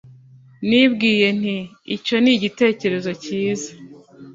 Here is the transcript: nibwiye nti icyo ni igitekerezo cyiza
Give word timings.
nibwiye 0.67 1.27
nti 1.39 1.57
icyo 1.95 2.15
ni 2.23 2.31
igitekerezo 2.35 3.11
cyiza 3.23 3.71